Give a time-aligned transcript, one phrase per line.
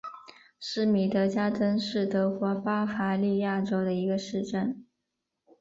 [0.59, 4.83] 施米德加登是德国巴伐利亚州的一个市镇。